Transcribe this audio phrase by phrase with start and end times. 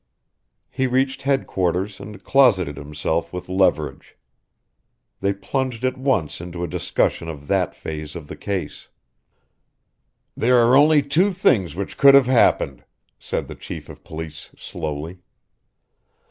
[0.71, 4.17] He reached headquarters and closeted himself with Leverage.
[5.19, 8.87] They plunged at once into a discussion of that phase of the case.
[10.35, 12.83] "There are only two things which could have happened,"
[13.19, 15.19] said the chief of police slowly.